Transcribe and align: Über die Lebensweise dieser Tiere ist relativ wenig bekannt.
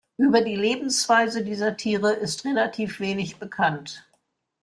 Über 0.17 0.41
die 0.41 0.55
Lebensweise 0.55 1.43
dieser 1.43 1.77
Tiere 1.77 2.13
ist 2.13 2.43
relativ 2.43 2.99
wenig 2.99 3.37
bekannt. 3.37 4.03